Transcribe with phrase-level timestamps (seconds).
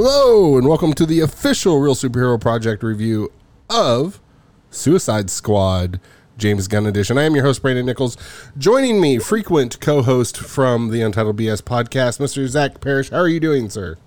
[0.00, 3.32] Hello, and welcome to the official Reel Superhero Project review
[3.68, 4.20] of
[4.70, 5.98] Suicide Squad
[6.36, 7.18] James Gunn edition.
[7.18, 8.16] I am your host, Brandon Nichols.
[8.56, 12.46] Joining me, frequent co host from the Untitled BS podcast, Mr.
[12.46, 13.10] Zach Perish.
[13.10, 13.98] How are you doing, sir?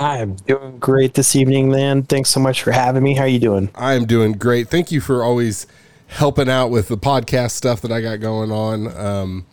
[0.00, 2.04] I'm doing great this evening, man.
[2.04, 3.14] Thanks so much for having me.
[3.14, 3.68] How are you doing?
[3.74, 4.68] I am doing great.
[4.68, 5.66] Thank you for always
[6.06, 8.96] helping out with the podcast stuff that I got going on.
[8.96, 9.46] Um,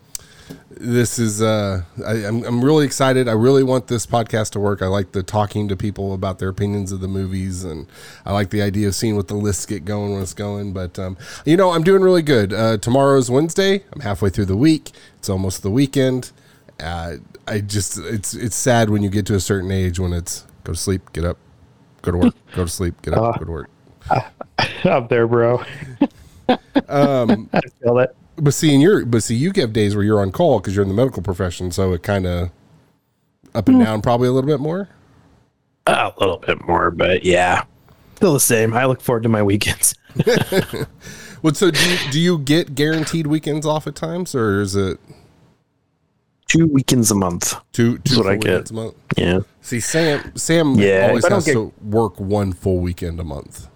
[0.70, 3.28] this is uh, I, am I'm, I'm really excited.
[3.28, 4.82] I really want this podcast to work.
[4.82, 7.86] I like the talking to people about their opinions of the movies, and
[8.26, 10.72] I like the idea of seeing what the lists get going when it's going.
[10.72, 12.52] But um, you know, I'm doing really good.
[12.52, 13.84] Uh, tomorrow's Wednesday.
[13.92, 14.90] I'm halfway through the week.
[15.18, 16.32] It's almost the weekend.
[16.80, 20.44] Uh, I just it's it's sad when you get to a certain age when it's
[20.64, 21.38] go to sleep, get up,
[22.02, 23.70] go to work, go to sleep, get up, uh, go to work.
[24.84, 25.64] Up there, bro.
[26.88, 28.14] um, I feel that.
[28.36, 30.82] But see, in your but see, you have days where you're on call because you're
[30.82, 32.50] in the medical profession, so it kind of
[33.54, 33.84] up and mm.
[33.84, 34.88] down, probably a little bit more.
[35.86, 37.64] A little bit more, but yeah,
[38.16, 38.74] still the same.
[38.74, 39.94] I look forward to my weekends.
[41.42, 44.98] well, so do you, do you get guaranteed weekends off at times, or is it
[46.48, 47.54] two weekends a month?
[47.72, 48.70] Two, two what I get.
[48.70, 48.94] A month.
[49.16, 49.40] Yeah.
[49.60, 51.52] See, Sam, Sam yeah, always has get...
[51.54, 53.68] to work one full weekend a month.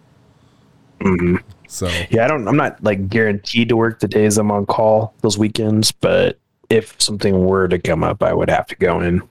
[1.01, 1.36] Mm-hmm.
[1.69, 2.48] So yeah, I don't.
[2.48, 6.38] I'm not like guaranteed to work the days I'm on call those weekends, but
[6.70, 9.22] if something were to come up, I would have to go in.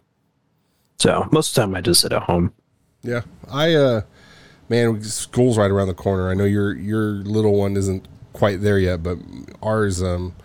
[1.00, 2.54] So most of the time, I just sit at home.
[3.02, 3.22] Yeah,
[3.52, 4.02] I uh,
[4.70, 6.30] man, school's right around the corner.
[6.30, 9.18] I know your your little one isn't quite there yet, but
[9.64, 10.36] ours um,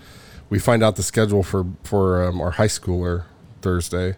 [0.48, 3.24] we find out the schedule for for um, our high schooler
[3.60, 4.16] Thursday,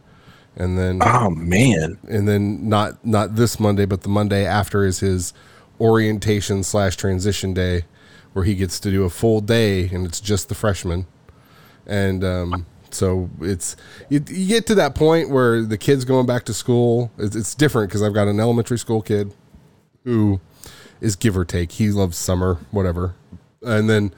[0.55, 5.01] and then oh man, and then not not this Monday, but the Monday after is
[5.01, 5.33] his
[5.81, 7.85] orientation slash transition day
[8.33, 11.07] where he gets to do a full day and it's just the freshmen.
[11.87, 13.77] And um, so it's
[14.09, 17.11] you, you, get to that point where the kids going back to school.
[17.19, 19.33] It's, it's different because i've got an elementary school kid
[20.05, 20.41] who
[21.01, 23.15] is give or take he loves summer whatever.
[23.63, 24.15] And then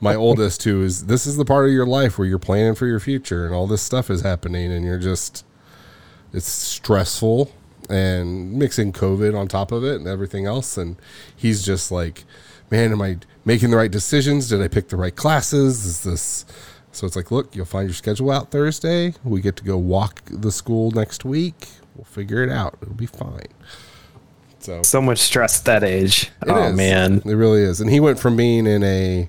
[0.00, 2.86] my oldest who is this is the part of your life where you're planning for
[2.86, 5.44] your future and all this stuff is happening and you're just
[6.32, 7.52] it's stressful
[7.90, 10.76] and mixing COVID on top of it and everything else.
[10.76, 10.96] And
[11.34, 12.24] he's just like,
[12.70, 14.48] man, am I making the right decisions?
[14.48, 15.84] Did I pick the right classes?
[15.84, 16.44] Is this.
[16.92, 19.14] So it's like, look, you'll find your schedule out Thursday.
[19.24, 21.68] We get to go walk the school next week.
[21.96, 22.78] We'll figure it out.
[22.82, 23.48] It'll be fine.
[24.60, 26.30] So, so much stress at that age.
[26.46, 26.76] oh, is.
[26.76, 27.20] man.
[27.24, 27.80] It really is.
[27.80, 29.28] And he went from being in a,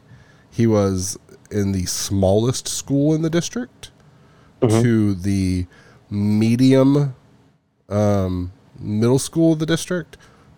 [0.49, 1.17] he was
[1.51, 3.91] in the smallest school in the district
[4.61, 4.81] mm-hmm.
[4.81, 5.65] to the
[6.09, 7.15] medium
[7.89, 10.17] um, middle school of the district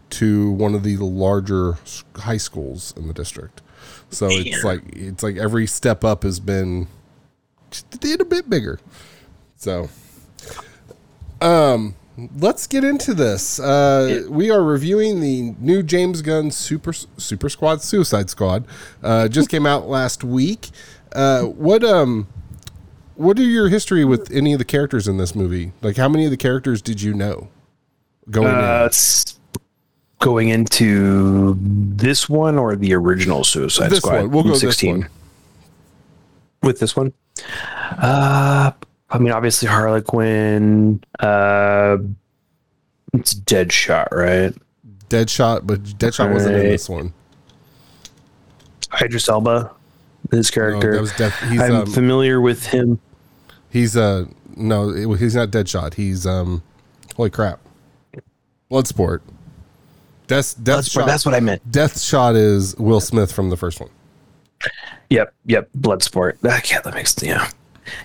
[0.10, 1.78] to one of the larger
[2.16, 3.62] high schools in the district.
[4.10, 6.88] So it's like it's like every step up has been
[8.00, 8.80] did a bit bigger.
[9.58, 9.90] So
[11.42, 11.96] um
[12.38, 13.60] let's get into this.
[13.60, 18.66] Uh, we are reviewing the new James Gunn Super Super Squad Suicide Squad.
[19.04, 20.70] Uh, just came out last week.
[21.14, 22.28] Uh, what um
[23.18, 25.74] what are your history with any of the characters in this movie?
[25.82, 27.50] Like, how many of the characters did you know
[28.30, 29.34] going uh, in?
[30.20, 34.22] Going into this one or the original Suicide this Squad?
[34.22, 34.32] One.
[34.32, 35.02] We'll go 16.
[35.02, 35.10] This
[36.64, 37.14] with this one,
[38.02, 38.72] uh,
[39.10, 41.04] I mean, obviously Harley Quinn.
[41.20, 41.98] Uh,
[43.14, 44.54] it's Deadshot, right?
[45.10, 46.34] Deadshot, but Deadshot right.
[46.34, 47.14] wasn't in this one.
[49.02, 49.72] Idris Elba,
[50.32, 50.94] his character.
[50.94, 53.00] No, def- I'm um, familiar with him.
[53.70, 55.94] He's uh no, he's not Deadshot.
[55.94, 56.64] He's um,
[57.16, 57.60] holy crap,
[58.72, 59.22] Bloodsport.
[60.26, 61.70] Death, Death Bloodsport, shot, that's what I meant.
[61.72, 63.90] Deathshot is Will Smith from the first one.
[65.10, 65.70] Yep, yep.
[65.78, 66.38] Bloodsport.
[66.44, 67.50] Yeah, that makes yeah,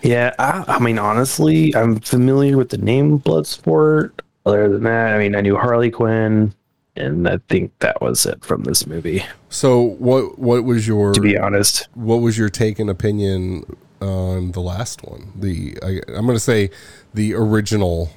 [0.02, 0.34] yeah.
[0.38, 4.12] I, I mean, honestly, I'm familiar with the name Bloodsport.
[4.44, 6.52] Other than that, I mean, I knew Harley Quinn,
[6.96, 9.24] and I think that was it from this movie.
[9.48, 11.88] So, what what was your to be honest?
[11.94, 13.64] What was your take and opinion
[14.02, 15.32] on the last one.
[15.34, 16.70] The I, I'm going to say
[17.14, 18.10] the original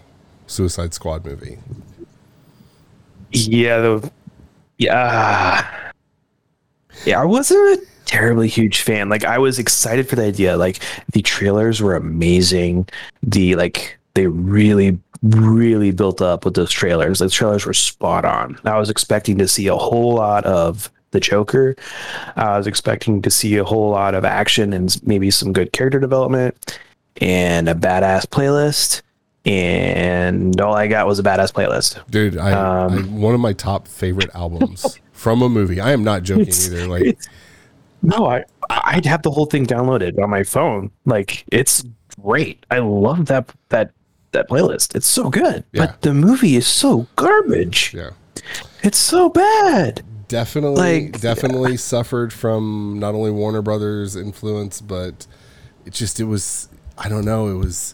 [0.48, 1.60] Suicide Squad movie.
[3.32, 4.12] Yeah, the
[4.78, 5.92] yeah,
[7.06, 7.22] yeah.
[7.22, 9.10] I wasn't a terribly huge fan.
[9.10, 10.58] Like I was excited for the idea.
[10.58, 10.82] Like
[11.12, 12.88] the trailers were amazing.
[13.24, 17.20] The like they really really built up with those trailers.
[17.20, 18.60] The trailers were spot on.
[18.66, 21.76] I was expecting to see a whole lot of the Joker.
[22.36, 26.00] I was expecting to see a whole lot of action and maybe some good character
[26.00, 26.80] development
[27.22, 29.02] and a badass playlist.
[29.46, 32.02] And all I got was a badass playlist.
[32.10, 35.80] Dude, I, um, I one of my top favorite albums from a movie.
[35.80, 36.88] I am not joking either.
[36.88, 37.18] Like,
[38.02, 40.90] no, I I'd have the whole thing downloaded on my phone.
[41.06, 41.84] Like, it's
[42.22, 42.66] great.
[42.72, 43.92] I love that that
[44.36, 44.96] that playlist.
[44.96, 45.88] It's so good, Yeah.
[45.88, 47.94] but the movie is so garbage.
[47.96, 48.12] Yeah.
[48.84, 50.04] It's so bad.
[50.28, 55.28] Definitely, Like- definitely suffered from not only Warner Brothers influence, but
[55.86, 56.68] it just, it was,
[56.98, 57.94] I don't know, it was,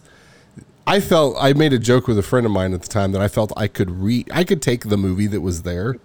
[0.86, 3.20] I felt, I made a joke with a friend of mine at the time that
[3.22, 5.96] I felt I could re, I could take the movie that was there,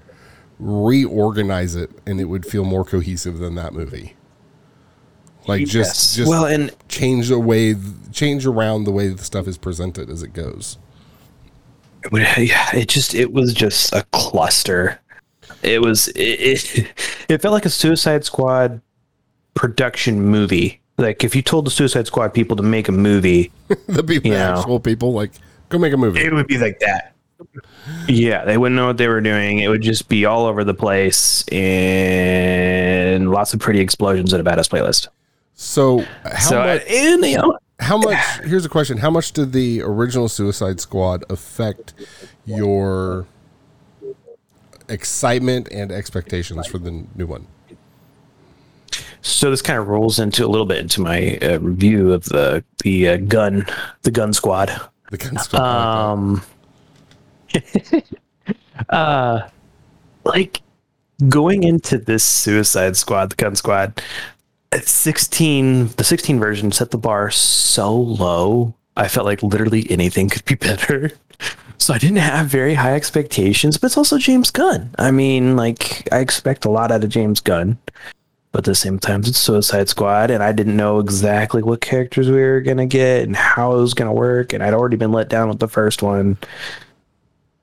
[0.60, 4.16] reorganize it, and it would feel more cohesive than that movie.
[5.48, 6.16] Like just, Yes.
[6.16, 7.76] just well, and change the way,
[8.12, 10.78] change around the way the stuff is presented as it goes.
[12.12, 15.00] it yeah, it just it was just a cluster.
[15.64, 16.88] It was it, it,
[17.30, 18.82] it felt like a Suicide Squad
[19.54, 20.82] production movie.
[20.98, 23.52] Like if you told the Suicide Squad people to make a movie,
[23.88, 24.58] the people, the Yeah.
[24.60, 25.32] actual people, like
[25.70, 26.20] go make a movie.
[26.22, 27.14] it would be like that.
[28.08, 29.60] Yeah, they wouldn't know what they were doing.
[29.60, 34.44] It would just be all over the place and lots of pretty explosions in a
[34.44, 35.08] badass playlist.
[35.60, 36.90] So how so, much?
[36.90, 38.18] you know, How much?
[38.44, 41.94] Here's a question: How much did the original Suicide Squad affect
[42.46, 43.26] your
[44.88, 47.48] excitement and expectations for the new one?
[49.22, 52.64] so this kind of rolls into a little bit into my uh, review of the
[52.84, 53.66] the uh, Gunn
[54.04, 54.70] the Gunn squad.
[55.10, 55.62] The of stuff.
[55.62, 56.42] Um,
[58.90, 59.48] uh,
[60.24, 60.62] like
[61.30, 64.02] going into this Suicide Squad, the Gunn Squad,
[64.72, 68.74] at 16, the 16 version set the bar so low.
[68.96, 71.12] I felt like literally anything could be better.
[71.78, 74.90] So I didn't have very high expectations, but it's also James Gunn.
[74.98, 77.78] I mean, like I expect a lot out of James Gunn,
[78.52, 82.30] but at the same time, it's Suicide Squad, and I didn't know exactly what characters
[82.30, 85.30] we were gonna get and how it was gonna work, and I'd already been let
[85.30, 86.38] down with the first one.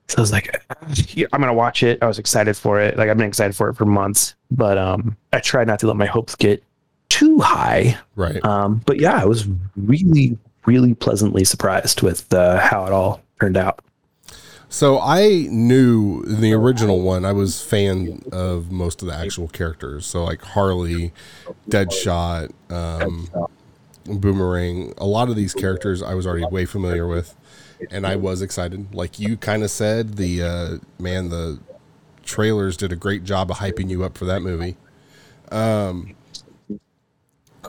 [0.07, 2.01] So I was like, I'm gonna watch it.
[2.01, 2.97] I was excited for it.
[2.97, 5.97] Like I've been excited for it for months, but um, I tried not to let
[5.97, 6.63] my hopes get
[7.09, 7.97] too high.
[8.15, 8.43] right.
[8.43, 13.57] Um, but yeah, I was really, really pleasantly surprised with uh, how it all turned
[13.57, 13.79] out.
[14.67, 19.47] So I knew in the original one, I was fan of most of the actual
[19.47, 20.05] characters.
[20.05, 21.13] So like Harley,
[21.69, 23.29] Deadshot, um,
[24.05, 24.93] Boomerang.
[24.97, 27.35] A lot of these characters I was already way familiar with,
[27.89, 28.93] and I was excited.
[28.93, 31.59] Like you kind of said, the uh, man, the
[32.23, 34.77] trailers did a great job of hyping you up for that movie.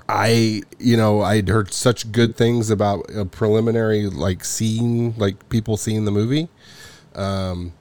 [0.09, 5.77] I, you know, I'd heard such good things about a preliminary like seeing, like people
[5.77, 6.49] seeing the movie.
[7.15, 7.73] Um,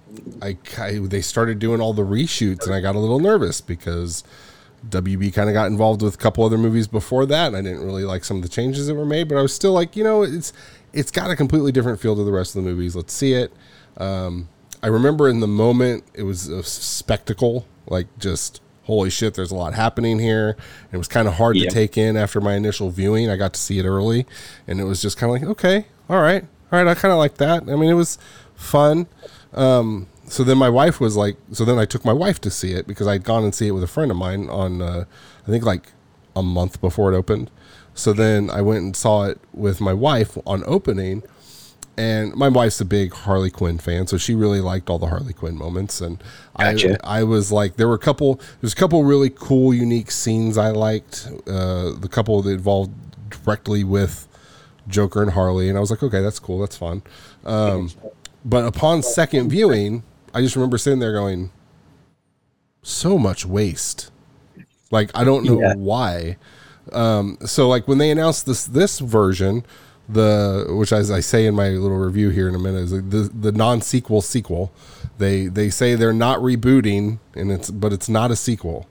[0.41, 4.23] I, I they started doing all the reshoots, and I got a little nervous because
[4.89, 7.85] WB kind of got involved with a couple other movies before that, and I didn't
[7.85, 9.27] really like some of the changes that were made.
[9.27, 10.53] But I was still like, you know, it's
[10.93, 12.95] it's got a completely different feel to the rest of the movies.
[12.95, 13.51] Let's see it.
[13.97, 14.49] Um,
[14.81, 19.55] I remember in the moment it was a spectacle, like just holy shit, there's a
[19.55, 20.55] lot happening here.
[20.91, 21.69] It was kind of hard Yeah.
[21.69, 23.29] to take in after my initial viewing.
[23.29, 24.25] I got to see it early,
[24.67, 27.17] and it was just kind of like, okay, all right, all right, I kind of
[27.17, 27.63] like that.
[27.63, 28.17] I mean, it was
[28.55, 29.07] fun.
[29.53, 32.73] Um, so then my wife was like, so then I took my wife to see
[32.73, 35.05] it because I'd gone and see it with a friend of mine on, uh,
[35.47, 35.91] I think like
[36.35, 37.51] a month before it opened.
[37.93, 41.23] So then I went and saw it with my wife on opening,
[41.97, 45.33] and my wife's a big Harley Quinn fan, so she really liked all the Harley
[45.33, 46.01] Quinn moments.
[46.01, 46.21] And
[46.57, 46.97] Gotcha.
[47.07, 50.57] I, I was like, there were a couple, there's a couple really cool, unique scenes
[50.57, 51.27] I liked.
[51.47, 52.91] Uh, the couple that involved
[53.29, 54.27] directly with
[54.87, 57.01] Joker and Harley, and I was like, okay, that's cool, that's fun.
[57.45, 57.91] Um,
[58.43, 61.51] but upon second viewing, I just remember sitting there going,
[62.83, 64.11] so much waste.
[64.91, 65.73] Like I don't know Yeah.
[65.75, 66.37] why.
[66.91, 69.65] Um, so like when they announced this this version,
[70.07, 73.29] the which as I say in my little review here in a minute is the
[73.33, 74.71] the non sequel sequel.
[75.17, 78.87] They they say they're not rebooting and it's but it's not a sequel.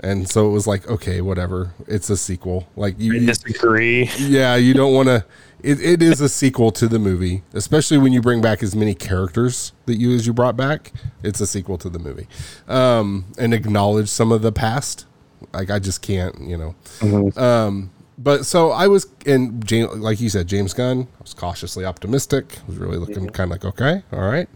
[0.00, 4.10] And so it was like okay whatever it's a sequel like you, I disagree.
[4.18, 5.24] yeah, you don't want to.
[5.62, 8.94] It, it is a sequel to the movie, especially when you bring back as many
[8.94, 10.92] characters that you as you brought back.
[11.22, 12.28] It's a sequel to the movie,
[12.68, 15.06] um, and acknowledge some of the past.
[15.52, 17.32] Like I just can't, you know.
[17.36, 21.08] Um, but so I was, in James, like you said, James Gunn.
[21.18, 22.58] I was cautiously optimistic.
[22.62, 24.48] I was really looking kind of like, okay, all right,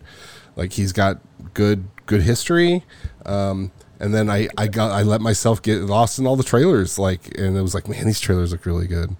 [0.56, 1.20] like he's got
[1.54, 2.84] good good history.
[3.26, 6.98] Um, and then I, I got I let myself get lost in all the trailers,
[6.98, 9.14] like, and it was like, man, these trailers look really good.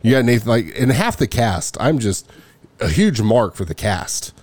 [0.00, 1.76] You got Nathan, like, in half the cast.
[1.78, 2.28] I'm just
[2.80, 4.34] a huge mark for the cast.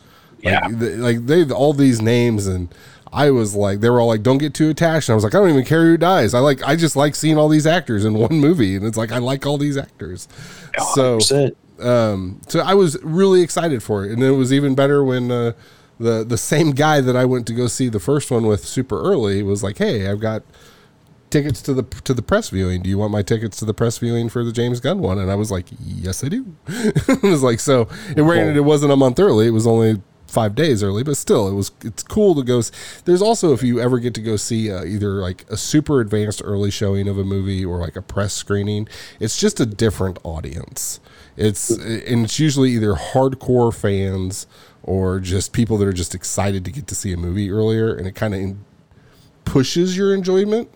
[0.41, 0.59] Yeah.
[0.59, 2.73] Like, the, like they all these names, and
[3.11, 5.09] I was like, they were all like, don't get too attached.
[5.09, 6.33] And I was like, I don't even care who dies.
[6.33, 9.11] I like, I just like seeing all these actors in one movie, and it's like
[9.11, 10.27] I like all these actors.
[10.93, 11.55] So 100%.
[11.83, 15.53] um, so I was really excited for it, and it was even better when uh,
[15.99, 19.01] the the same guy that I went to go see the first one with super
[19.01, 20.43] early was like, "Hey, I've got
[21.29, 22.81] tickets to the to the press viewing.
[22.81, 25.29] Do you want my tickets to the press viewing for the James Gunn one?" And
[25.29, 27.89] I was like, "Yes, I do." it was like so.
[28.09, 29.47] It granted, it wasn't a month early.
[29.47, 31.71] It was only five days early, but still, it was.
[31.83, 32.62] It's cool to go.
[33.05, 36.41] There's also if you ever get to go see uh, either like a super advanced
[36.43, 38.88] early showing of a movie or like a press screening,
[39.19, 41.00] it's just a different audience.
[41.36, 44.48] It's and it's usually either hardcore fans
[44.83, 48.07] or just people that are just excited to get to see a movie earlier, and
[48.07, 48.57] it kind of
[49.45, 50.69] pushes your enjoyment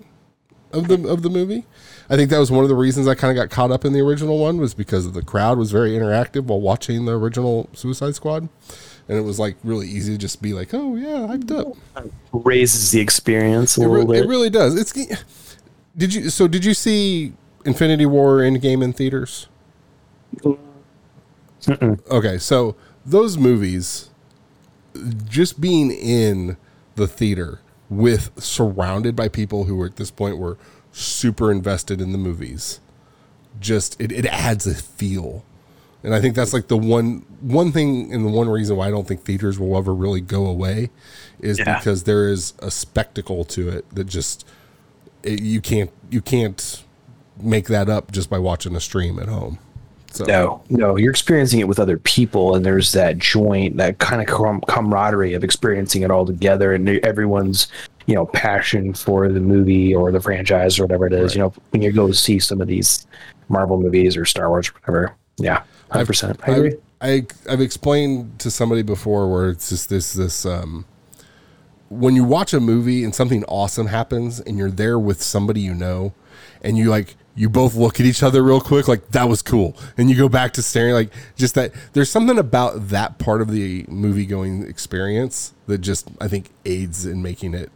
[0.72, 1.66] of the of the movie.
[2.10, 3.94] I think that was one of the reasons I kind of got caught up in
[3.94, 8.16] the original one was because the crowd was very interactive while watching the original Suicide
[8.16, 8.50] Squad,
[9.08, 11.76] and it was like really easy to just be like, "Oh yeah, hyped up."
[12.32, 14.26] Raises the experience a It, little re- bit.
[14.26, 14.76] it really does.
[14.76, 14.94] It's
[15.96, 17.34] did you so did you see
[17.66, 19.48] Infinity War Endgame in theaters?
[22.10, 24.10] Okay, so those movies,
[25.26, 26.58] just being in
[26.96, 30.58] the theater with surrounded by people who were at this point were
[30.92, 32.80] super invested in the movies,
[33.60, 35.46] just it, it adds a feel.
[36.04, 38.92] And I think that's like the one one thing and the one reason why I
[38.92, 40.90] don't think theaters will ever really go away
[41.40, 41.78] is Yeah.
[41.78, 44.46] because there is a spectacle to it that just
[45.24, 46.84] it, you can't you can't
[47.42, 49.60] make that up just by watching a stream at home.
[50.12, 54.22] So No, no, you're experiencing it with other people, and there's that joint, that kind
[54.22, 57.68] of com- camaraderie of experiencing it all together, and everyone's,
[58.06, 61.34] you know, passion for the movie or the franchise or whatever it is.
[61.34, 63.08] You know, when you go see some of these
[63.50, 65.16] Marvel movies or Star Wars or whatever.
[65.38, 66.40] Yeah, hundred percent.
[66.48, 66.76] I agree.
[67.02, 70.86] I, I I've explained to somebody before where it's just this this um
[71.90, 75.74] when you watch a movie and something awesome happens and you're there with somebody you
[75.76, 76.14] know
[76.64, 79.76] and you like you both look at each other real quick like that was cool
[79.98, 83.52] and you go back to staring like just that there's something about that part of
[83.52, 87.70] the movie going experience that just I think aids in making it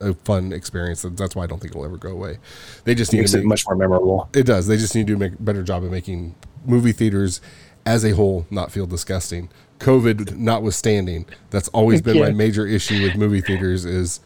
[0.00, 2.38] a fun experience that's why I don't think it'll ever go away
[2.84, 4.28] they just need Makes to it make, much more memorable.
[4.34, 4.66] it does.
[4.66, 6.34] They just need to make a better job of making
[6.66, 7.40] movie theaters
[7.84, 9.48] as a whole not feel disgusting.
[9.78, 14.20] COVID notwithstanding, that's always been my major issue with movie theaters is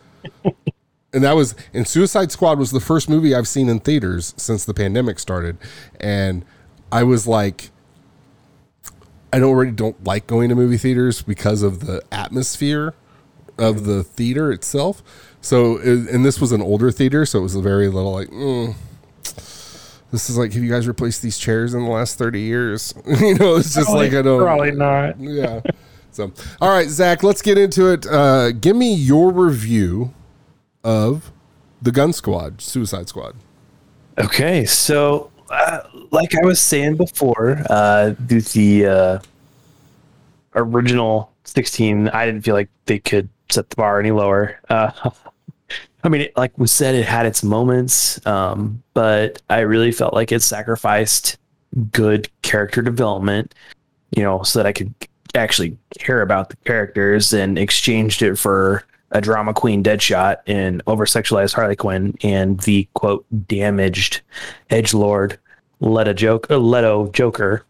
[1.12, 4.64] and that was and Suicide Squad was the first movie I've seen in theaters since
[4.64, 5.58] the pandemic started.
[5.98, 6.44] And
[6.92, 7.70] I was like
[9.32, 12.94] I don't already don't like going to movie theaters because of the atmosphere
[13.58, 15.02] of the theater itself.
[15.40, 18.74] So, and this was an older theater, so it was a very little like, mm,
[20.10, 22.94] this is like, have you guys replaced these chairs in the last 30 years?
[23.06, 25.20] you know, it's just like, I don't, Probably not.
[25.20, 25.60] yeah.
[26.10, 28.06] So, all right, Zach, let's get into it.
[28.06, 30.12] Uh, give me your review
[30.82, 31.30] of
[31.80, 33.36] the Gunn Squad, Suicide Squad.
[34.18, 39.18] Okay, so uh, like I was saying before, uh, the, the uh,
[40.56, 44.58] original 16, I didn't feel like they could set the bar any lower.
[46.02, 50.14] I mean, it, like we said, it had its moments, um, but I really felt
[50.14, 51.38] like it sacrificed
[51.92, 53.54] good character development,
[54.16, 54.94] you know, so that I could
[55.34, 61.04] actually care about the characters and exchanged it for a drama queen Deadshot and over
[61.04, 64.20] sexualized Harley Quinn and the quote damaged
[64.70, 65.38] edge lord
[65.80, 67.64] Leto joke uh, Leto Joker.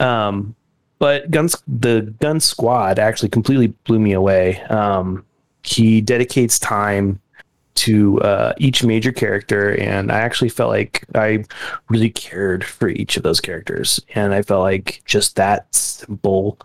[0.00, 0.54] Um,
[0.98, 4.60] but Gunn's the Gunn squad actually completely blew me away.
[4.62, 5.24] Um,
[5.62, 7.20] he dedicates time
[7.74, 11.44] to uh, each major character, and I actually felt like I
[11.88, 16.58] really cared for each of those characters, and I felt like just that simple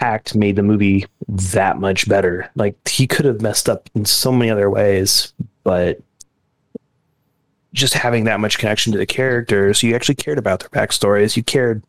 [0.00, 2.50] act made the movie that much better.
[2.56, 6.00] Like he could have messed up in so many other ways, but
[7.72, 11.36] just having that much connection to the characters, you actually cared about their backstories.
[11.36, 11.82] You cared,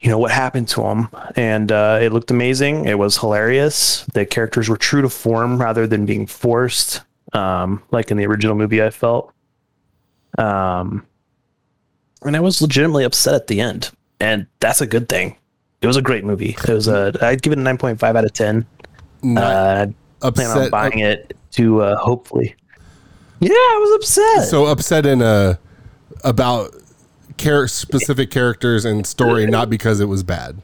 [0.00, 2.86] you know, what happened to them, and uh, it looked amazing.
[2.86, 4.04] It was hilarious.
[4.14, 7.02] The characters were true to form rather than being forced,
[7.38, 8.82] um, like in the original movie.
[8.82, 9.32] I felt,
[10.38, 11.06] um,
[12.22, 13.90] and I was legitimately upset at the end,
[14.20, 15.36] and that's a good thing.
[15.80, 16.56] It was a great movie.
[16.66, 17.12] It was a.
[17.22, 18.66] I'd give it a nine point five out of ten.
[19.22, 19.42] Not
[20.22, 20.70] Uh, plan on upset.
[20.70, 22.54] buying it to uh, hopefully.
[23.40, 24.48] Yeah, I was upset.
[24.48, 25.58] so upset in a
[26.24, 26.74] about
[27.36, 30.56] char- specific characters and story, not because it was bad.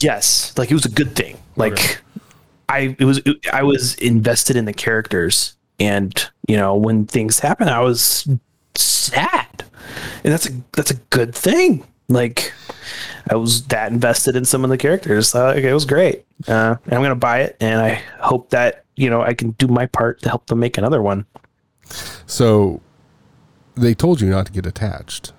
[0.00, 1.38] yes, like it was a good thing.
[1.56, 1.94] Like Okay.
[2.68, 6.12] I, it was, I was invested in the characters, and
[6.48, 8.28] you know when things happen, I was
[8.74, 9.64] sad,
[10.22, 11.86] and that's a that's a good thing.
[12.08, 12.52] Like
[13.30, 15.30] I was that invested in some of the characters.
[15.30, 16.24] So, like, it was great.
[16.46, 19.66] Uh, and I'm gonna buy it, and I hope that you know I can do
[19.66, 21.26] my part to help them make another one.
[22.26, 22.80] So
[23.76, 25.32] they told you not to get attached.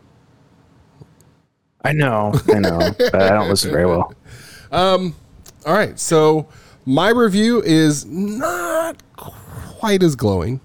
[1.84, 4.14] I know, I know, but I don't listen very well.
[4.72, 5.16] Um.
[5.66, 6.50] All right, so
[6.86, 10.62] my review is not quite as glowing.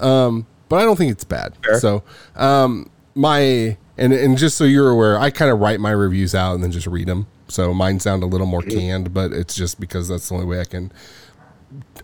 [0.00, 1.54] Um, but I don't think it's bad.
[1.64, 1.78] Fair.
[1.80, 2.02] So,
[2.34, 6.54] um, my and and just so you're aware, I kind of write my reviews out
[6.54, 7.26] and then just read them.
[7.48, 8.78] So mine sound a little more Mm-hmm.
[8.78, 10.90] canned, but it's just because that's the only way I can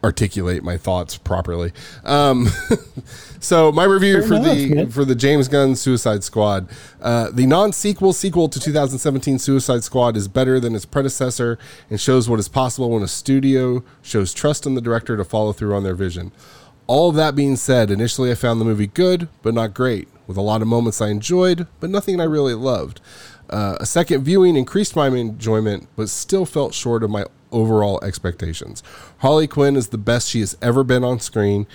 [0.03, 1.73] articulate my thoughts properly.
[2.05, 2.49] Um,
[3.41, 4.91] so my review Fair for enough, the man.
[4.91, 6.69] for the James Gunn Suicide Squad,
[7.01, 12.29] uh, the non-sequel sequel to 2017 Suicide Squad is better than its predecessor and shows
[12.29, 15.85] what is possible when a studio shows trust in the director to follow through on
[15.85, 16.33] their vision.
[16.89, 20.37] All of that being said, initially I found the movie good but not great, with
[20.37, 23.01] a lot of moments I enjoyed but nothing I really loved.
[23.51, 28.83] Uh, a second viewing increased my enjoyment, but still felt short of my overall expectations.
[29.19, 31.67] Harley Quinn is the best she has ever been on screen,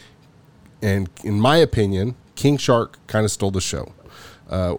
[0.81, 3.93] and in my opinion, King Shark kind of stole the show.
[4.49, 4.75] Uh,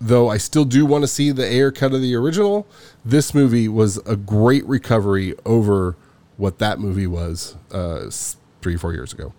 [0.00, 2.66] though I still do want to see the Ayer cut of the original,
[3.04, 5.96] this movie was a great recovery over
[6.36, 9.32] what that movie was uh, s- three, four years ago.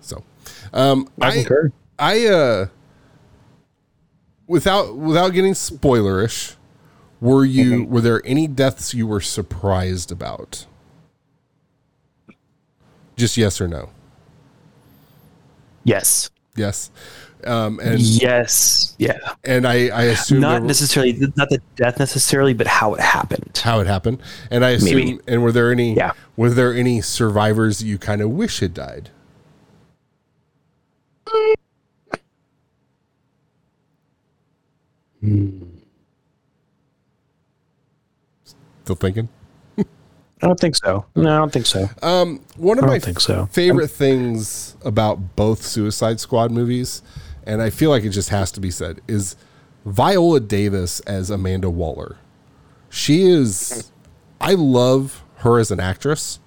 [0.00, 0.24] So,
[0.72, 1.72] um, I I, concur.
[2.00, 2.66] I uh
[4.46, 6.56] without without getting spoilerish,
[7.20, 10.66] were you were there any deaths you were surprised about?
[13.16, 13.90] Just yes or no.
[15.84, 16.30] Yes.
[16.56, 16.90] Yes.
[17.44, 18.94] Um and Yes.
[18.98, 19.18] Yeah.
[19.44, 23.60] and I I assume Not were- necessarily, not the death necessarily, but how it happened.
[23.62, 24.22] how it happened.
[24.50, 25.20] And I assume Maybe.
[25.28, 26.12] and were there any Yeah.
[26.36, 29.10] were there any survivors that you kind of wish had died?
[35.22, 35.66] Still
[38.96, 39.28] thinking?
[40.42, 41.04] I don't think so.
[41.14, 41.88] No, I don't think so.
[42.02, 43.44] Um, one of my so.
[43.46, 47.02] favorite things about both Suicide Squad movies,
[47.44, 49.36] and I feel like it just has to be said, is
[49.84, 52.16] Viola Davis as Amanda Waller.
[52.88, 53.92] She is,
[54.40, 56.40] I love her as an actress,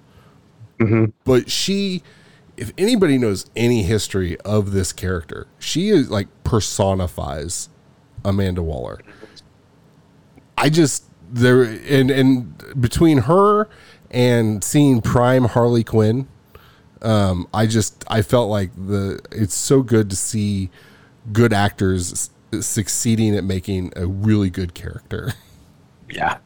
[1.24, 2.02] but she,
[2.56, 7.68] if anybody knows any history of this character, she is like personifies
[8.24, 9.00] Amanda Waller.
[10.56, 13.68] I just there and and between her
[14.10, 16.28] and seeing prime Harley Quinn,
[17.02, 20.70] um, I just I felt like the it's so good to see
[21.32, 25.34] good actors succeeding at making a really good character.
[26.10, 26.38] Yeah.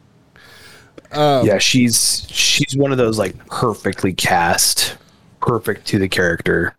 [1.13, 4.97] yeah, she's she's one of those like perfectly cast,
[5.41, 6.77] perfect to the character.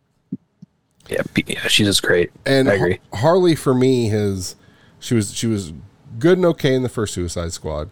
[1.08, 2.32] Yeah, yeah, she's just great.
[2.46, 3.00] And I agree.
[3.14, 4.56] Harley for me has
[5.00, 5.74] she was she was
[6.18, 7.90] good and okay in the first Suicide Squad.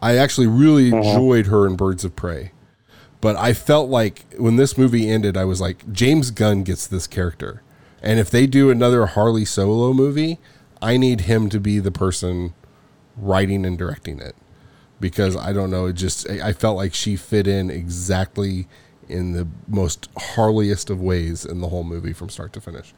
[0.00, 0.98] I actually really Uh-huh.
[1.10, 2.52] enjoyed her in Birds of Prey.
[3.20, 7.08] But I felt like when this movie ended, I was like, James Gunn gets this
[7.08, 7.62] character.
[8.00, 10.38] And if they do another Harley solo movie,
[10.80, 12.54] I need him to be the person
[13.16, 14.36] writing and directing it.
[15.00, 18.68] Because I don't know, it just I I felt like she fit in exactly
[19.08, 22.92] in the most Harleyest of ways in the whole movie from start to finish.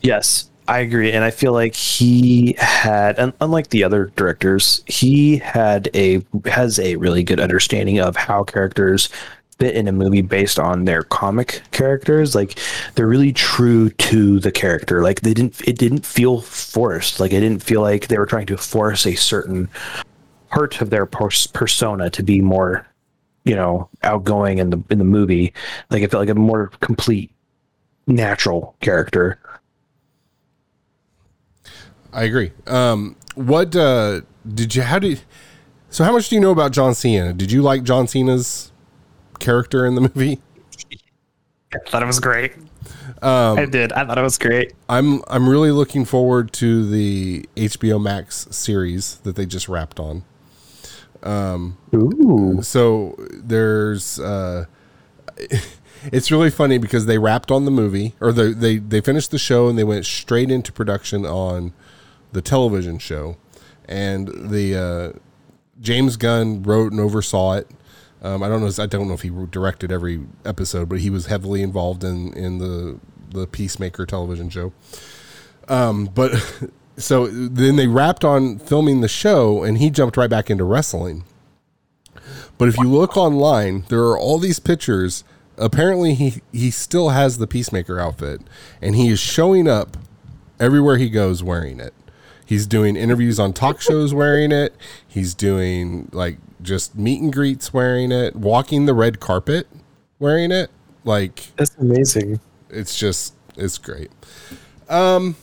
[0.00, 5.38] Yes, I agree, and I feel like he had, un- unlike the other directors, he
[5.38, 9.08] had a has a really good understanding of how characters
[9.58, 12.34] fit in a movie based on their comic characters.
[12.34, 12.58] Like
[12.94, 15.02] they're really true to the character.
[15.02, 17.20] Like they didn't, it didn't feel forced.
[17.20, 19.68] Like it didn't feel like they were trying to force a certain
[20.50, 22.86] part of their pers- persona to be more,
[23.44, 25.52] you know, outgoing in the in the movie.
[25.90, 27.32] Like it felt like a more complete,
[28.06, 29.39] natural character.
[32.12, 32.52] I agree.
[32.66, 34.82] Um, what uh, did you?
[34.82, 35.20] How did?
[35.88, 37.32] So, how much do you know about John Cena?
[37.32, 38.72] Did you like John Cena's
[39.38, 40.40] character in the movie?
[41.72, 42.52] I thought it was great.
[43.56, 43.92] I did.
[43.92, 44.72] I thought it was great.
[44.88, 50.24] I'm I'm really looking forward to the HBO Max series that they just wrapped on.
[51.94, 52.60] Ooh.
[52.62, 54.64] So there's uh,
[56.04, 59.38] it's really funny because they wrapped on the movie or they they they finished the
[59.38, 61.72] show and they went straight into production on
[62.32, 63.36] the television show,
[63.86, 65.18] and the uh,
[65.80, 67.68] James Gunn wrote and oversaw it.
[68.22, 68.82] Um, I don't know.
[68.82, 72.58] I don't know if he directed every episode, but he was heavily involved in in
[72.58, 72.98] the
[73.30, 74.72] the Peacemaker television show.
[75.68, 76.32] Um, but
[76.96, 81.24] so then they wrapped on filming the show, and he jumped right back into wrestling.
[82.58, 85.24] But if you look online, there are all these pictures.
[85.56, 88.42] Apparently, he he still has the Peacemaker outfit,
[88.82, 89.96] and he is showing up
[90.58, 91.94] everywhere he goes wearing it.
[92.50, 94.74] He's doing interviews on talk shows wearing it.
[95.06, 99.68] He's doing like just meet and greets wearing it, walking the red carpet
[100.18, 100.68] wearing it.
[101.04, 102.40] Like That's amazing.
[102.68, 104.10] it's just it's great.
[104.88, 105.36] Um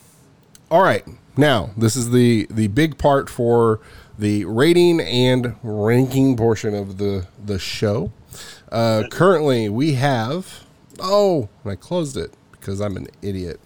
[0.69, 1.05] all right.
[1.37, 3.79] Now, this is the the big part for
[4.19, 8.11] the rating and ranking portion of the the show.
[8.69, 10.65] Uh currently we have
[10.99, 13.61] oh, and I closed it because I'm an idiot.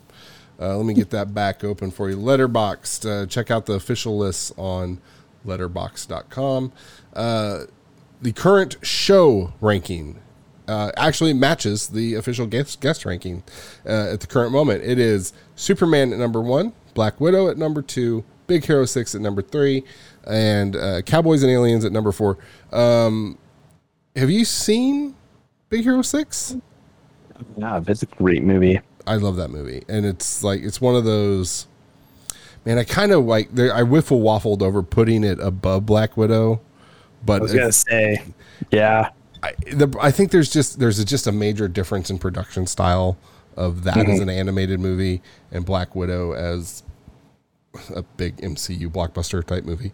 [0.62, 2.16] Uh, let me get that back open for you.
[2.16, 3.24] Letterboxd.
[3.24, 5.00] Uh, check out the official lists on
[5.46, 6.72] letterboxd.com.
[7.14, 7.62] Uh,
[8.22, 10.20] the current show ranking
[10.68, 13.44] uh, actually matches the official guest, guest ranking
[13.86, 14.84] uh, at the current moment.
[14.84, 19.22] It is Superman at number one, Black Widow at number two, Big Hero 6 at
[19.22, 19.84] number three,
[20.28, 22.38] and uh, Cowboys and Aliens at number four.
[22.72, 23.38] Um,
[24.16, 25.16] have you seen
[25.70, 26.58] Big Hero 6?
[27.58, 28.80] Yeah, it's a great movie.
[29.08, 31.68] I love that movie, and it's like it's one of those.
[32.66, 33.54] Man, I kind of like.
[33.54, 36.62] There, I wiffle waffled over putting it above Black Widow,
[37.26, 38.24] but I was gonna say,
[38.72, 39.10] yeah,
[39.42, 43.18] I, the, I think there's just there's a, just a major difference in production style
[43.58, 44.12] of that Mm-hmm.
[44.12, 46.84] as an animated movie and Black Widow as
[47.96, 49.92] a big MCU blockbuster type movie.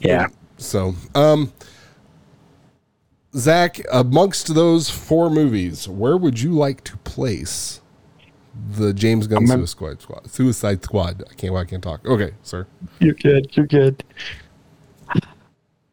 [0.00, 0.28] yeah.
[0.58, 1.52] So, um,
[3.34, 7.79] Zach, amongst those four movies, where would you like to place
[8.76, 10.30] the James Gunn I'm- Suicide Squad?
[10.30, 11.24] Suicide Squad.
[11.30, 11.54] I can't.
[11.56, 12.06] I can't talk.
[12.06, 12.66] Okay, sir.
[12.98, 13.56] You're good.
[13.56, 14.02] You're good.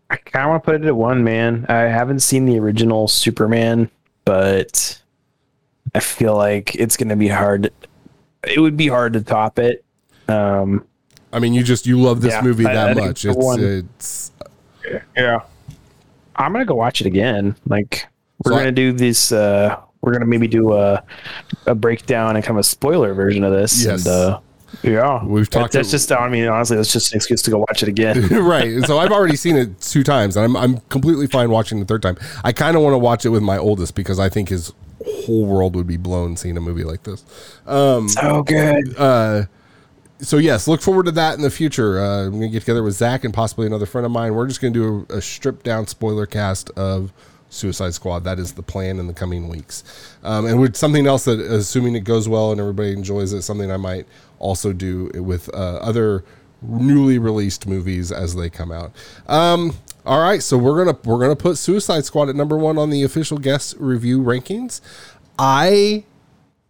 [0.09, 1.65] I kind of want to put it at one, man.
[1.67, 3.89] I haven't seen the original Superman,
[4.23, 5.01] but
[5.93, 7.73] I feel like it's going to be hard.
[8.47, 9.83] It would be hard to top it.
[10.29, 10.85] Um,
[11.33, 13.21] I mean, you just you love this Yeah, movie that I think much.
[13.23, 13.31] the
[13.89, 14.31] It's
[14.85, 15.39] it's yeah.
[16.37, 17.55] I'm going to go watch it again.
[17.65, 18.07] Like,
[18.45, 19.31] we're So going to do this.
[19.33, 21.03] Uh, we're going to maybe do a,
[21.65, 23.83] a breakdown and kind of a spoiler version of this.
[23.83, 24.05] Yes.
[24.05, 24.39] And, uh,
[24.83, 25.23] yeah.
[25.25, 27.89] We've talked- That's just, I mean, honestly, that's just an excuse to go watch it
[27.89, 28.25] again.
[28.43, 28.81] right.
[28.85, 32.01] So I've already seen it two times, and I'm I'm completely fine watching the third
[32.01, 32.17] time.
[32.43, 34.71] I kind of want to watch it with my oldest because I think his
[35.05, 37.23] whole world would be blown seeing a movie like this.
[37.65, 38.97] so good.
[38.97, 39.43] Uh,
[40.19, 41.99] so yes, look forward to that in the future.
[41.99, 44.33] Uh, I'm gonna get together with Zach and possibly another friend of mine.
[44.33, 47.13] We're just gonna do a, a stripped down spoiler cast of
[47.49, 48.23] Suicide Squad.
[48.23, 49.83] That is the plan in the coming weeks.
[50.23, 53.71] Um, and with something else that, assuming it goes well and everybody enjoys it, something
[53.71, 54.05] I might
[54.39, 56.23] also do with uh, other
[56.61, 58.91] newly released movies as they come out.
[59.27, 62.89] Um, all right, so we're gonna we're gonna put Suicide Squad at number one on
[62.89, 64.81] the official guest review rankings.
[65.37, 66.05] I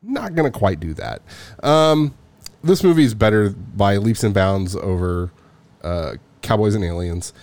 [0.02, 1.22] not gonna quite do that.
[1.63, 2.16] Um,
[2.63, 5.32] this movie is better by leaps and bounds over
[5.84, 7.34] uh, Cowboys and Aliens.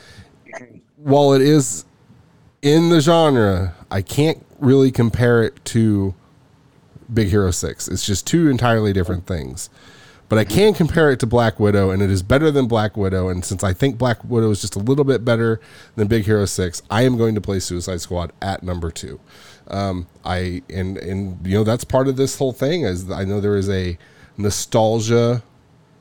[0.96, 1.84] While it is
[2.64, 6.14] in the genre, I can't really compare it to
[7.12, 7.88] Big Hero 6.
[7.88, 9.68] It's just two entirely different things.
[10.30, 13.28] But I can compare it to Black Widow, and it is better than Black Widow.
[13.28, 15.60] And since I think Black Widow is just a little bit better
[15.96, 19.20] than Big Hero 6, I am going to play Suicide Squad at number two.
[19.68, 23.40] Um, I and and you know that's part of this whole thing is I know
[23.40, 23.98] there is a
[24.36, 25.42] nostalgia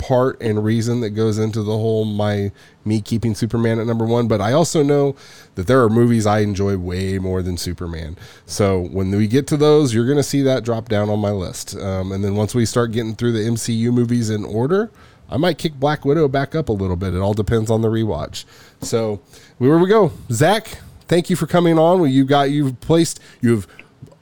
[0.04, 2.52] part and reason that goes into the whole my
[2.84, 4.28] me keeping Superman at number one.
[4.28, 5.16] But I also know
[5.56, 8.18] that there are movies I enjoy way more than Superman.
[8.46, 11.32] So when we get to those, you're going to see that drop down on my
[11.32, 11.78] list.
[11.78, 14.92] Um, and then once we start getting through the MCU movies in order,
[15.30, 17.14] I might kick Black Widow back up a little bit.
[17.14, 18.44] It all depends on the rewatch.
[18.82, 19.22] So
[19.58, 20.80] where we go, Zach.
[21.08, 22.10] Thank you for coming on.
[22.10, 23.68] You got you've placed you've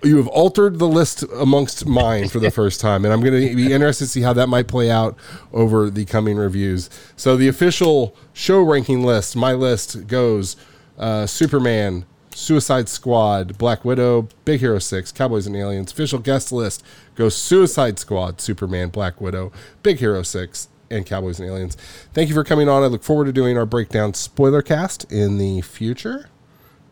[0.04, 3.56] you have altered the list amongst mine for the first time, and I'm going to
[3.56, 5.16] be interested to see how that might play out
[5.54, 6.90] over the coming reviews.
[7.16, 10.56] So the official show ranking list, my list goes
[10.98, 15.92] uh, Superman, Suicide Squad, Black Widow, Big Hero Six, Cowboys and Aliens.
[15.92, 16.84] Official guest list
[17.16, 19.52] goes Suicide Squad, Superman, Black Widow,
[19.84, 21.78] Big Hero Six, and Cowboys and Aliens.
[22.14, 22.84] Thank you for coming on.
[22.84, 26.28] I look forward to doing our breakdown spoiler cast in the future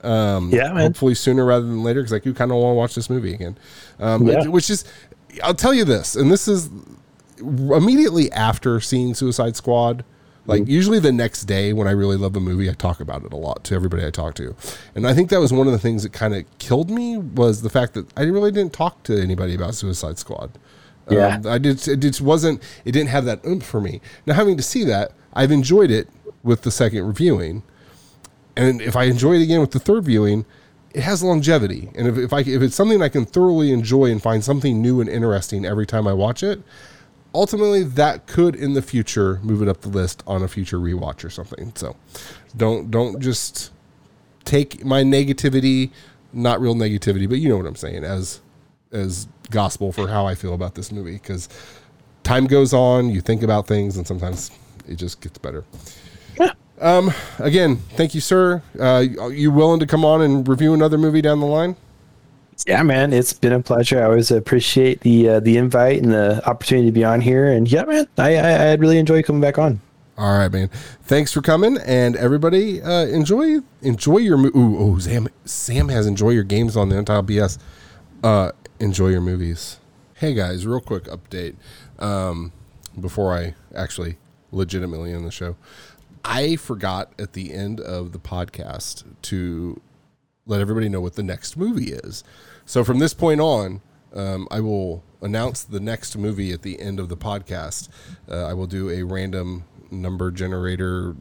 [0.04, 0.78] yeah, man.
[0.78, 3.34] hopefully sooner rather than later because I do kind of want to watch this movie
[3.34, 3.58] again.
[4.00, 4.48] Um, Yeah.
[4.48, 4.86] Which is,
[5.44, 6.70] I'll tell you this, and this is
[7.40, 10.04] immediately after seeing Suicide Squad.
[10.46, 13.32] Like usually the next day when I really love a movie, I talk about it
[13.32, 14.56] a lot to everybody I talk to,
[14.96, 17.62] and I think that was one of the things that kind of killed me was
[17.62, 20.58] the fact that I really didn't talk to anybody about Suicide Squad.
[21.08, 21.36] Yeah.
[21.36, 21.88] Um, I did.
[21.88, 22.64] It just wasn't.
[22.84, 24.02] It didn't have that oomph for me.
[24.26, 26.08] Now having to see that, I've enjoyed it
[26.42, 27.62] with the second reviewing,
[28.56, 30.46] and if I enjoy it again with the third viewing,
[30.94, 31.90] it has longevity.
[31.96, 35.02] And if, if I if it's something I can thoroughly enjoy and find something new
[35.02, 36.62] and interesting every time I watch it,
[37.34, 41.24] ultimately that could in the future move it up the list on a future rewatch
[41.24, 41.72] or something.
[41.76, 41.96] So
[42.56, 43.72] don't don't just
[44.46, 45.92] take my negativity,
[46.34, 48.42] not real negativity, but you know what I'm saying as
[48.92, 51.50] as gospel for how I feel about this movie because
[52.24, 54.52] time goes on, you think about things, and sometimes
[54.88, 55.66] it just gets better.
[56.80, 58.62] Um, again, thank you, sir.
[58.80, 61.76] Uh, you willing to come on and review another movie down the line?
[62.68, 64.00] Yeah, man, it's been a pleasure.
[64.00, 67.52] I always appreciate the uh, the invite and the opportunity to be on here.
[67.52, 69.80] And yeah, man, I I, I really enjoy coming back on.
[70.18, 70.68] All right, man.
[71.04, 76.06] Thanks for coming, and everybody uh, enjoy enjoy your mo- ooh, ooh Sam Sam has
[76.06, 77.58] enjoy your games on the Untitled BS.
[78.22, 79.78] Uh, enjoy your movies.
[80.16, 81.56] Hey guys, real quick update
[81.98, 82.52] um,
[83.00, 84.18] before I actually
[84.52, 85.56] legitimately end the show.
[86.24, 89.82] I forgot at the end of the podcast to
[90.46, 92.24] let everybody know what the next movie is.
[92.66, 93.82] So from this point on,
[94.14, 97.90] um, I will announce the next movie at the end of the podcast.
[98.30, 101.16] Uh, I will do a random number generator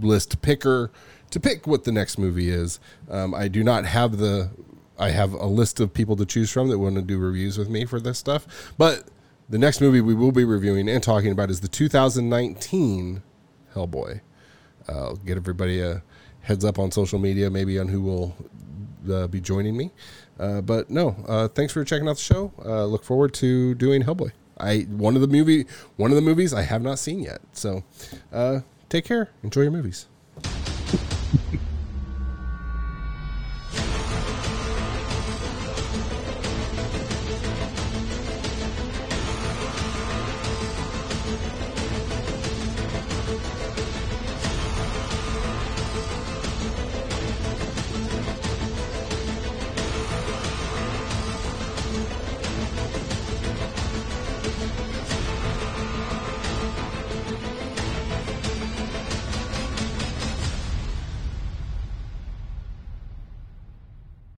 [0.00, 0.90] list picker
[1.30, 2.80] to pick what the next movie is.
[3.10, 4.50] Um, I do not have the.
[4.96, 7.68] I have a list of people to choose from that want to do reviews with
[7.68, 8.72] me for this stuff.
[8.78, 9.08] But
[9.48, 13.22] the next movie we will be reviewing and talking about is the 2019
[13.74, 14.20] Hellboy.
[14.88, 16.02] Uh, I'll get everybody a
[16.42, 18.36] heads up on social media, maybe on who will
[19.10, 19.90] uh, be joining me.
[20.38, 22.52] Uh, but no, uh, thanks for checking out the show.
[22.64, 24.32] Uh, look forward to doing Hellboy.
[24.58, 27.40] I one of the movie one of the movies I have not seen yet.
[27.52, 27.82] So
[28.32, 29.30] uh, take care.
[29.42, 30.06] Enjoy your movies.